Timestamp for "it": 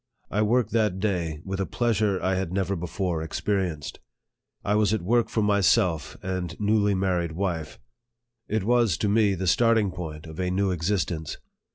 8.47-8.63